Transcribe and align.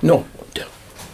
Nå. 0.00 0.22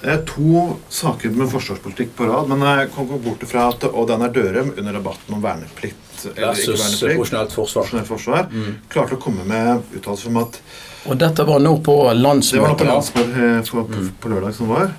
Det 0.00 0.08
er 0.08 0.22
to 0.24 0.78
saker 0.88 1.34
med 1.36 1.50
forsvarspolitikk 1.52 2.14
på 2.16 2.24
rad, 2.24 2.48
men 2.48 2.62
jeg 2.64 2.88
kan 2.94 3.08
gå 3.08 3.18
bort 3.20 3.42
fra 3.48 3.66
at 3.68 3.82
Odd 3.84 4.14
Einar 4.14 4.30
Dørum 4.32 4.70
under 4.72 4.94
debatten 4.96 5.34
om 5.36 5.42
verneplikt 5.44 6.22
eller 6.24 6.54
ikke 6.56 6.72
Versus 6.72 7.02
verneplikt, 7.02 7.52
profesjonelt 7.52 8.08
forsvar. 8.08 8.46
forsvar 8.48 8.48
klarte 8.92 9.18
å 9.18 9.20
komme 9.20 9.44
med 9.44 9.92
uttalelser 9.98 10.32
om 10.32 10.40
at 10.40 10.56
Og 11.04 11.20
dette 11.20 11.44
var 11.48 11.60
nå 11.60 11.74
på 11.84 11.96
Det 12.00 12.06
var 12.08 12.14
på 12.16 12.16
landsmøtet. 12.22 12.86
landsmøtet 12.88 13.36
eh, 13.44 13.70
på, 13.70 13.84
på, 13.92 14.06
på 14.24 14.32
lørdag 14.32 14.56
som 14.56 14.72
var. 14.72 14.90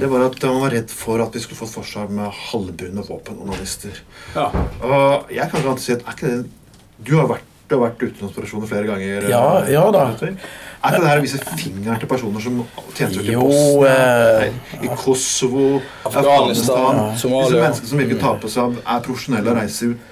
Det 0.00 0.08
var 0.08 0.24
at 0.30 0.42
man 0.48 0.64
var 0.64 0.74
redd 0.78 0.90
for 0.92 1.20
at 1.20 1.36
vi 1.36 1.40
skulle 1.44 1.60
få 1.60 1.68
et 1.68 1.76
forsvar 1.76 2.08
med 2.08 2.32
halvbrune 2.50 3.04
våpen 3.08 3.38
og 3.44 3.52
nazister. 3.52 4.00
Ja. 4.34 4.48
Og 4.80 5.30
jeg 5.36 5.52
kan 5.52 5.60
ikke 5.60 5.76
si 5.84 5.92
at 5.98 6.04
er 6.06 6.16
ikke 6.16 6.32
det 6.32 6.42
Du 7.04 7.14
har 7.16 7.28
vært, 7.28 7.44
du 7.68 7.76
har 7.76 7.86
vært 7.86 8.02
utenlandsoperasjoner 8.02 8.68
flere 8.68 8.88
ganger. 8.88 9.28
Ja, 9.32 9.44
eh, 9.62 9.72
ja 9.76 9.84
da. 9.92 10.10
Petter. 10.12 10.36
Er 10.80 10.94
ikke 10.94 11.00
det 11.02 11.08
her 11.10 11.18
å 11.20 11.24
vise 11.26 11.38
fingeren 11.60 11.98
til 12.00 12.08
personer 12.08 12.40
som 12.40 12.60
tjenestegjør 12.96 13.34
i 13.34 13.34
Bosnia, 13.36 14.46
eh, 14.46 14.86
i 14.86 14.88
Kosovo, 14.96 15.80
Afghanistan, 16.08 17.00
Somalia. 17.20 17.50
Disse 17.50 17.60
menneskene 17.60 17.90
som 17.90 17.98
virkelig 18.00 18.20
tar 18.22 18.38
på 18.40 18.48
seg 18.54 18.78
er 18.80 19.02
profesjonelle 19.04 19.52
og 19.52 19.58
reiser 19.60 19.92
ut. 19.92 20.06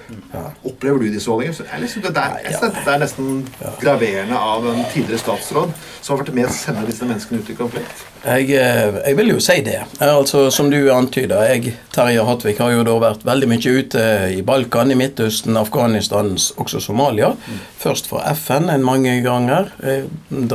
Opplever 0.69 0.99
du 1.01 1.09
disse 1.13 1.29
holdningene? 1.31 1.81
Liksom, 1.81 2.05
det, 2.05 2.13
det 2.13 2.93
er 2.93 3.01
nesten 3.01 3.41
graverende 3.81 4.37
av 4.37 4.67
en 4.69 4.85
tidligere 4.93 5.23
statsråd 5.23 5.73
som 6.01 6.13
har 6.15 6.21
vært 6.23 6.33
med 6.37 6.49
å 6.49 6.53
sende 6.53 6.85
disse 6.89 7.05
menneskene 7.09 7.41
ut 7.41 7.49
i 7.49 7.57
konflikt. 7.57 8.05
Jeg, 8.19 8.49
eh, 8.51 8.97
jeg 9.07 9.15
vil 9.15 9.29
jo 9.31 9.39
si 9.39 9.61
det. 9.63 9.79
Eh, 10.01 10.15
Altså, 10.19 10.49
Som 10.51 10.69
du 10.69 10.77
antyder, 10.91 11.39
jeg, 11.47 11.73
Terje 11.95 12.23
Hattvik, 12.27 12.57
har 12.59 12.73
jo 12.73 12.83
da 12.83 12.97
vært 12.99 13.23
veldig 13.25 13.47
mye 13.47 13.73
ute 13.79 14.01
i 14.35 14.41
Balkan, 14.45 14.91
i 14.91 14.97
Midtøsten, 14.99 15.55
Afghanistan, 15.57 16.33
også 16.59 16.81
Somalia. 16.83 17.33
Først 17.79 18.09
for 18.11 18.19
FN 18.35 18.69
en 18.69 18.83
mange 18.83 19.21
ganger. 19.23 19.71
Jeg 19.81 20.09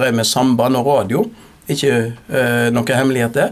drev 0.05 0.21
med 0.21 0.29
samband 0.29 0.79
og 0.81 0.93
radio. 0.93 1.25
Ikke 1.65 1.93
eh, 2.29 2.67
noe 2.75 2.93
hemmelighet, 2.93 3.33
det. 3.39 3.47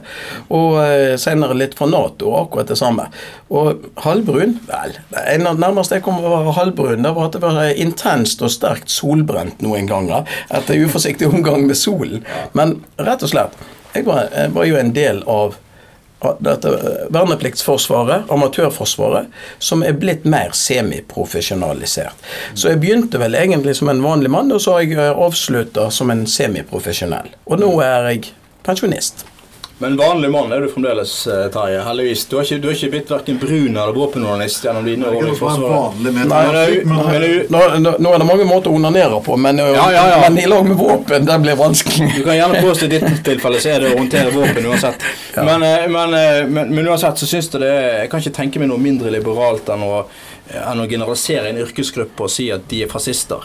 Og 0.52 0.76
eh, 0.82 1.14
senere 1.20 1.56
litt 1.56 1.76
for 1.78 1.88
Nato, 1.88 2.34
akkurat 2.42 2.68
det 2.68 2.76
samme. 2.76 3.06
Og 3.52 3.86
halvbrun 4.04 4.58
Vel, 4.68 4.98
det 5.14 5.38
nærmeste 5.40 5.96
jeg 5.96 6.04
kom 6.04 6.20
å 6.20 6.34
være 6.34 6.56
halvbrun, 6.58 7.06
det 7.06 7.14
var 7.16 7.30
at 7.30 7.38
det 7.38 7.42
var 7.44 7.72
intenst 7.72 8.44
og 8.44 8.52
sterkt 8.52 8.92
solbrent 8.92 9.64
noen 9.64 9.88
ganger 9.88 10.28
etter 10.52 10.84
uforsiktig 10.84 11.30
omgang 11.30 11.64
med 11.68 11.78
solen. 11.80 12.26
Men 12.58 12.82
rett 13.00 13.24
og 13.24 13.32
slett, 13.32 13.56
jeg 13.96 14.04
var, 14.08 14.28
jeg 14.36 14.52
var 14.52 14.68
jo 14.68 14.80
en 14.80 14.92
del 14.96 15.24
av 15.28 15.56
dette 16.42 16.72
eh, 16.76 17.02
vernepliktsforsvaret, 17.14 18.30
amatørforsvaret, 18.32 19.32
som 19.58 19.82
er 19.86 19.96
blitt 19.98 20.24
mer 20.28 20.54
semiprofesjonalisert. 20.56 22.30
Så 22.54 22.72
jeg 22.72 22.82
begynte 22.82 23.20
vel 23.22 23.36
egentlig 23.38 23.76
som 23.78 23.90
en 23.92 24.04
vanlig 24.04 24.30
mann, 24.32 24.52
og 24.54 24.62
så 24.62 24.78
har 24.78 24.86
jeg 24.86 25.10
avslutta 25.12 25.90
som 25.90 26.12
en 26.14 26.26
semiprofesjonell. 26.28 27.34
Og 27.50 27.62
nå 27.62 27.74
er 27.84 28.12
jeg 28.12 28.32
pensjonist. 28.66 29.26
Men 29.78 29.96
vanlig 29.96 30.28
mann 30.30 30.52
er 30.52 30.60
du 30.62 30.68
fremdeles, 30.70 31.26
eh, 31.26 31.48
Terje. 31.50 31.80
Heldigvis. 31.82 32.26
Du 32.30 32.36
har 32.36 32.44
ikke, 32.44 32.58
du 32.62 32.68
har 32.68 32.74
ikke 32.76 32.90
blitt 32.92 33.08
verken 33.10 33.38
brun 33.40 33.76
eller 33.76 33.92
våpenjournalist 33.96 34.64
gjennom 34.64 34.84
dine 34.86 35.06
år 35.10 35.24
i 35.32 35.34
Forsvaret. 35.38 35.96
Nå, 37.50 37.62
nå, 37.82 37.94
nå 37.98 38.12
er 38.14 38.18
det 38.22 38.28
mange 38.28 38.46
måter 38.46 38.70
å 38.70 38.76
onanere 38.78 39.18
på, 39.26 39.36
men, 39.36 39.58
Ja, 39.58 39.88
ja, 39.90 40.04
ja. 40.12 40.18
men 40.28 40.38
i 40.38 40.46
lag 40.46 40.68
med 40.68 40.76
våpen, 40.78 41.26
det 41.26 41.38
blir 41.42 41.58
vanskelig. 41.58 42.12
Du 42.16 42.22
kan 42.22 42.36
gjerne 42.38 42.62
påstå 42.62 42.84
i 42.86 42.92
ditt 42.94 43.24
tilfelle 43.26 43.58
så 43.64 43.72
er 43.74 43.80
det 43.86 43.94
å 43.94 43.98
håndtere 43.98 44.30
våpen 44.36 44.68
uansett. 44.70 45.02
Men, 45.36 45.62
eh, 45.66 45.88
men, 45.88 46.14
eh, 46.14 46.44
men, 46.46 46.70
men 46.74 46.86
uansett 46.92 47.18
så 47.18 47.26
syns 47.26 47.50
jeg 47.50 47.60
det 47.64 47.72
Jeg 47.72 48.10
kan 48.12 48.20
ikke 48.22 48.36
tenke 48.38 48.62
meg 48.62 48.68
noe 48.70 48.78
mindre 48.78 49.10
liberalt 49.10 49.66
enn 49.72 49.82
å, 49.82 50.04
enn 50.52 50.84
å 50.84 50.86
generalisere 50.90 51.50
en 51.50 51.58
yrkesgruppe 51.64 52.28
og 52.28 52.30
si 52.30 52.50
at 52.54 52.68
de 52.70 52.84
er 52.84 52.92
fascister. 52.92 53.42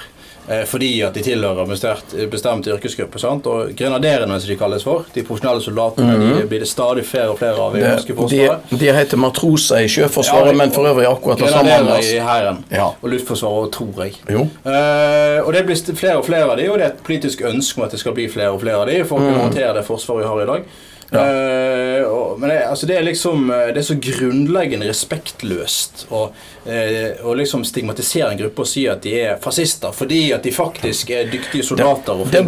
Eh, 0.48 0.64
Fordi 0.66 1.02
at 1.04 1.14
de 1.14 1.22
tilhører 1.26 1.60
en 1.66 1.70
bestemt, 1.70 2.14
bestemt 2.32 2.68
yrkesgruppe. 2.72 3.20
sant? 3.20 3.46
Og 3.52 3.74
Grenaderene, 3.76 4.40
som 4.40 4.48
de 4.48 4.56
kalles 4.56 4.84
for, 4.84 5.04
de 5.14 5.24
profesjonelle 5.28 5.62
soldatene, 5.62 6.14
de 6.40 6.46
blir 6.48 6.60
det 6.64 6.70
stadig 6.72 7.04
flere 7.06 7.34
og 7.34 7.40
flere 7.42 7.60
av 7.60 7.76
i 7.76 7.82
det 7.82 7.90
norske 7.98 8.16
forsvaret. 8.16 8.70
de, 8.72 8.78
de 8.86 8.94
heter 8.96 9.18
matroser 9.18 9.84
i 9.84 9.88
Sjøforsvaret, 9.92 10.54
Ja, 10.54 10.58
men 10.62 10.72
for 10.72 10.88
øvrig 10.88 11.08
akkurat 11.10 11.40
det 11.44 11.50
samme. 11.52 11.70
Grenaderer 11.70 12.16
i 12.16 12.20
hæren. 12.30 12.64
Ja. 12.72 12.88
Og 13.02 13.10
Luftforsvaret, 13.12 13.72
tror 13.76 14.04
jeg. 14.06 14.16
Eh, 14.30 15.40
og 15.46 15.54
det 15.54 15.66
blir 15.68 15.96
flere 15.96 16.18
og 16.18 16.26
flere 16.26 16.48
av 16.52 16.58
de, 16.58 16.70
og 16.72 16.78
det 16.80 16.86
er 16.86 16.94
et 16.96 17.04
politisk 17.04 17.42
ønske 17.48 17.78
om 17.82 17.86
at 17.88 17.92
det 17.92 18.00
skal 18.00 18.16
bli 18.18 18.30
flere 18.32 18.52
og 18.56 18.62
flere 18.64 18.80
av 18.82 18.88
de 18.88 19.02
for 19.04 19.20
å 19.20 19.28
kunne 19.28 19.44
håndtere 19.50 19.74
det 19.78 19.86
forsvaret 19.88 20.24
vi 20.24 20.30
har 20.32 20.44
i 20.44 20.52
dag. 20.54 20.64
Eh, 21.12 22.04
og, 22.04 22.40
men 22.40 22.50
det, 22.50 22.66
altså 22.68 22.86
det 22.86 22.98
er 22.98 23.04
liksom 23.08 23.46
eh, 23.50 23.68
Det 23.72 23.80
er 23.80 23.86
så 23.88 23.96
grunnleggende 23.96 24.90
respektløst 24.90 26.02
å, 26.12 26.26
uh, 26.68 27.30
liksom 27.40 27.64
stigmatisere 27.64 28.34
en 28.34 28.42
gruppe 28.42 28.66
og 28.66 28.68
si 28.68 28.84
at 28.92 29.06
de 29.06 29.14
er 29.22 29.38
fascister 29.40 29.96
fordi 29.96 30.20
at 30.36 30.44
de 30.44 30.52
faktisk 30.52 31.14
er 31.16 31.30
dyktige 31.32 31.64
soldater. 31.64 32.26
Det 32.26 32.44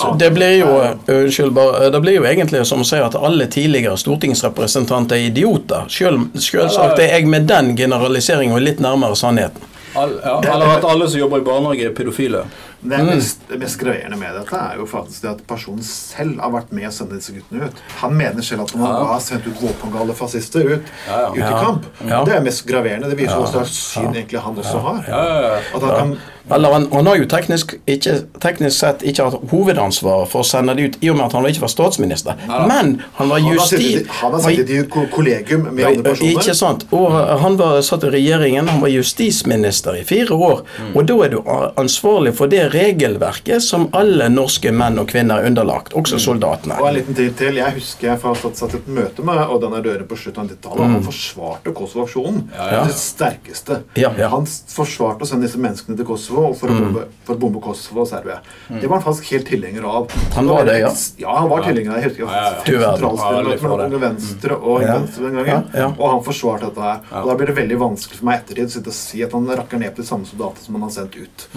sin. 0.00 0.18
det 0.18 0.30
blir 0.34 0.56
jo 0.58 0.72
Unnskyld, 1.06 1.52
bare. 1.54 1.90
Det 1.94 2.00
blir 2.02 2.18
jo 2.18 2.26
egentlig 2.26 2.64
som 2.66 2.82
å 2.82 2.88
si 2.88 2.98
at 2.98 3.14
alle 3.14 3.46
tidligere 3.46 3.94
stortingsrepresentanter 3.98 5.20
er 5.20 5.30
idioter. 5.30 5.86
Selv, 5.90 6.26
selvsagt 6.34 6.98
er 6.98 7.14
jeg 7.14 7.30
med 7.30 7.46
den 7.50 7.76
generaliseringen 7.78 8.58
litt 8.64 8.82
nærmere 8.82 9.18
sannheten. 9.18 9.70
All, 9.94 10.12
ja, 10.24 10.36
eller 10.54 10.76
at 10.76 10.84
alle 10.86 11.08
som 11.10 11.18
jobber 11.18 11.42
i 11.42 11.46
barnehage, 11.46 11.88
er 11.90 11.94
pedofile. 11.94 12.44
Det 12.82 12.98
mest, 13.04 13.42
mest 13.60 13.76
graverende 13.80 14.16
med 14.16 14.32
dette 14.38 14.56
er 14.56 14.78
jo 14.80 14.86
faktisk 14.88 15.22
det 15.22 15.30
at 15.34 15.42
personen 15.48 15.82
selv 15.84 16.40
har 16.40 16.52
vært 16.54 16.72
med 16.72 16.88
å 16.88 16.92
sende 16.94 17.18
disse 17.18 17.34
guttene 17.36 17.68
ut. 17.68 17.82
Han 18.00 18.16
mener 18.16 18.42
selv 18.46 18.64
at 18.64 18.74
man 18.80 19.06
har 19.10 19.20
sendt 19.20 19.46
ut 19.50 19.60
våpengale 19.60 20.16
fascister 20.16 20.64
ut, 20.64 20.92
Ja, 21.06 21.20
ja. 21.20 21.30
ut 21.30 21.36
i 21.36 21.44
Ja. 21.44 21.62
kamp. 21.64 21.86
Ja. 22.08 22.24
Det 22.24 22.34
er 22.38 22.40
mest 22.40 22.66
graverende. 22.66 23.10
Det 23.10 23.18
viser 23.18 23.36
ja. 23.36 23.40
hva 23.44 23.52
slags 23.52 23.76
syn 23.92 24.14
egentlig 24.14 24.40
han 24.40 24.56
også 24.56 24.78
har. 24.78 25.04
Ja, 25.08 25.24
ja, 25.28 25.40
ja. 25.42 25.56
At 25.74 25.82
han 25.82 25.96
kan 25.98 26.18
Eller 26.50 26.72
han, 26.72 26.88
han 26.92 27.06
har 27.06 27.16
jo 27.16 27.26
teknisk, 27.30 27.74
ikke, 27.86 28.14
teknisk 28.42 28.74
sett 28.78 29.02
ikke 29.06 29.22
hatt 29.28 29.50
hovedansvar 29.52 30.24
for 30.26 30.42
å 30.42 30.46
sende 30.46 30.74
det 30.74 30.82
ut, 30.88 30.96
i 31.04 31.10
og 31.12 31.18
med 31.18 31.26
at 31.28 31.36
han 31.36 31.46
ikke 31.46 31.60
var 31.62 31.70
statsminister. 31.70 32.40
Men 32.66 33.02
han 33.20 33.28
var 33.30 33.38
justis... 33.44 33.84
justi... 33.84 34.08
han 34.22 34.32
har 34.32 34.40
sittet 34.40 34.70
i 34.70 34.78
et 34.80 34.90
kollegium 34.90 35.68
med 35.68 35.84
andre 35.84 36.02
personer. 36.08 36.32
Ikke 36.32 36.54
sant. 36.58 36.86
Og 36.96 37.12
han 37.44 37.58
var 37.60 37.78
satt 37.86 38.08
i 38.08 38.10
regjeringen, 38.16 38.66
han 38.72 38.80
var 38.82 38.90
justisminister 38.90 40.00
i 40.00 40.02
fire 40.08 40.34
år. 40.34 40.64
Og 40.94 41.06
da 41.06 41.18
er 41.26 41.36
du 41.36 41.38
ansvarlig 41.78 42.34
for 42.40 42.50
det 42.50 42.69
regelverket 42.72 43.62
som 43.64 43.88
alle 43.96 44.28
norske 44.32 44.70
menn 44.74 44.98
og 45.02 45.08
kvinner 45.10 45.40
er 45.42 45.48
underlagt, 45.50 45.94
også 45.98 46.18
soldatene. 46.22 46.76
Og 46.80 46.88
en 46.90 46.96
liten 46.98 47.16
tid 47.18 47.34
til. 47.38 47.58
Jeg 47.60 47.74
husker 47.76 48.10
jeg 48.12 48.20
satt, 48.22 48.56
satt 48.60 48.74
et 48.78 48.88
møte 48.90 49.24
med 49.26 49.40
Odd 49.50 49.66
Einar 49.68 49.82
Døre 49.84 50.06
på 50.08 50.18
slutten 50.18 50.44
av 50.44 50.50
90-tallet. 50.52 50.80
og 50.86 50.94
Han 50.96 51.04
forsvarte 51.06 51.74
Kosovo-aksjonen. 51.76 52.42
ja. 52.56 52.84
Det 52.90 52.94
sterkeste. 52.96 53.80
Ja, 54.00 54.12
ja. 54.18 54.28
Han 54.32 54.46
forsvarte 54.46 55.26
å 55.26 55.28
sende 55.28 55.46
disse 55.48 55.58
menneskene 55.60 55.96
til 55.98 56.06
Kosovo 56.08 56.50
for, 56.54 56.68
for 56.70 56.74
å 56.74 56.80
bombe, 56.86 57.04
for 57.26 57.34
å 57.36 57.42
bombe 57.44 57.62
Kosovo 57.64 58.04
og 58.04 58.08
Serbia. 58.10 58.40
Det 58.70 58.86
var 58.86 58.98
han 59.00 59.04
faktisk 59.06 59.30
helt 59.34 59.48
tilhenger 59.50 59.86
av. 59.90 60.10
Han 60.36 60.48
var 60.50 60.64
det, 60.68 60.78
ja. 60.80 60.90
Ja, 61.20 61.36
han 61.42 61.48
var 61.50 61.64
tilhenger 61.66 61.94
av 61.96 62.00
Jeg 62.00 62.10
husker 62.10 62.24
Ja, 62.26 62.30
ja, 62.30 62.40
ja. 62.40 62.94
Sentralstyret 62.96 63.50
Ja, 63.50 63.62
mellom 63.66 63.78
det. 63.80 63.88
Unge 63.90 64.02
Venstre 64.06 64.56
og 64.60 64.82
Ja. 64.82 64.94
Venstre 64.98 65.24
den 65.26 65.38
gangen. 65.40 65.68
Ja, 65.74 65.80
ja. 65.84 65.88
Og 65.98 66.06
han 66.14 66.22
forsvarte 66.26 66.70
dette 66.70 66.80
her. 66.86 67.00
Og 67.22 67.28
da 67.32 67.36
blir 67.40 67.50
det 67.52 67.56
veldig 67.60 67.78
vanskelig 67.80 68.18
for 68.20 68.30
meg 68.30 68.40
ettertid 68.44 68.86
å 68.90 68.94
si 68.94 69.22
at 69.26 69.32
han 69.36 69.46
rakker 69.50 69.78
ned 69.80 69.94
på 69.96 70.02
de 70.02 70.08
samme 70.08 70.26
soldatene 70.28 70.64
som 70.64 70.74
han 70.78 70.86
har 70.88 70.94
sendt 70.94 71.16
ut. 71.20 71.48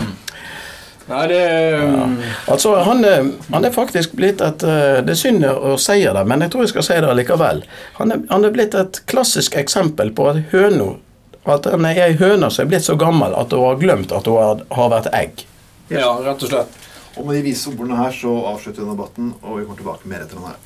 Nei, 1.09 1.24
det 1.28 1.38
ja. 1.44 2.03
Altså, 2.53 2.75
han, 2.88 3.02
er- 3.06 3.31
han 3.52 3.66
er 3.68 3.74
faktisk 3.75 4.14
blitt 4.16 4.40
et 4.41 4.64
eh, 4.64 5.02
Det 5.03 5.12
er 5.16 5.19
synd 5.19 5.44
å 5.50 5.74
si 5.81 5.97
det, 6.06 6.22
men 6.30 6.46
jeg 6.46 6.53
tror 6.53 6.64
jeg 6.64 6.72
skal 6.72 6.86
si 6.88 7.00
det 7.03 7.16
likevel. 7.19 7.59
Han 7.97 8.14
er, 8.16 8.22
han 8.30 8.46
er 8.47 8.53
blitt 8.56 8.78
et 8.80 9.02
klassisk 9.12 9.58
eksempel 9.59 10.13
på 10.16 10.30
at 10.31 10.40
høna 10.53 10.94
At 11.44 11.68
han 11.68 11.84
er 11.90 12.00
ei 12.06 12.13
høne 12.22 12.47
som 12.52 12.63
er 12.63 12.69
blitt 12.72 12.86
så 12.88 12.96
gammel 12.96 13.36
at 13.36 13.52
hun 13.52 13.66
har 13.68 13.81
glemt 13.81 14.13
at 14.16 14.30
hun 14.31 14.40
har, 14.40 14.63
har 14.72 14.94
vært 14.96 15.09
egg. 15.13 15.44
Ja, 15.92 16.13
rett 16.24 16.40
og 16.47 16.53
slett. 16.53 16.80
Og 17.19 17.28
med 17.28 17.36
de 17.36 17.42
vise 17.50 17.68
ordene 17.69 17.97
her 18.00 18.16
så 18.16 18.31
avslutter 18.53 18.81
vi 18.86 18.94
debatten, 18.94 19.34
og 19.44 19.59
vi 19.59 19.66
kommer 19.68 19.81
tilbake 19.84 20.08
med 20.08 20.16
mer 20.16 20.24
etter 20.24 20.40
den 20.40 20.47
her. 20.47 20.62